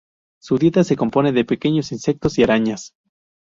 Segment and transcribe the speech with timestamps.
[0.41, 2.95] Su dieta se compone de pequeños insectos y arañas.